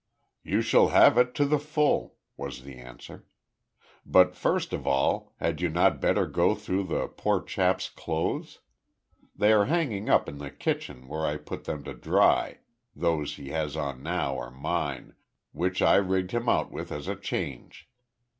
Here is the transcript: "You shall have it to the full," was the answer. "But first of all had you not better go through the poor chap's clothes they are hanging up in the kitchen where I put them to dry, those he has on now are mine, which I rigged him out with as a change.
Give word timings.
"You 0.41 0.63
shall 0.63 0.87
have 0.87 1.15
it 1.19 1.35
to 1.35 1.45
the 1.45 1.59
full," 1.59 2.15
was 2.35 2.63
the 2.63 2.75
answer. 2.75 3.27
"But 4.03 4.35
first 4.35 4.73
of 4.73 4.87
all 4.87 5.31
had 5.39 5.61
you 5.61 5.69
not 5.69 6.01
better 6.01 6.25
go 6.25 6.55
through 6.55 6.85
the 6.85 7.07
poor 7.07 7.39
chap's 7.39 7.87
clothes 7.87 8.61
they 9.35 9.53
are 9.53 9.65
hanging 9.65 10.09
up 10.09 10.27
in 10.27 10.39
the 10.39 10.49
kitchen 10.49 11.07
where 11.07 11.27
I 11.27 11.37
put 11.37 11.65
them 11.65 11.83
to 11.83 11.93
dry, 11.93 12.61
those 12.95 13.35
he 13.35 13.49
has 13.49 13.77
on 13.77 14.01
now 14.01 14.39
are 14.39 14.49
mine, 14.49 15.13
which 15.51 15.83
I 15.83 15.97
rigged 15.97 16.31
him 16.31 16.49
out 16.49 16.71
with 16.71 16.91
as 16.91 17.07
a 17.07 17.15
change. 17.15 17.87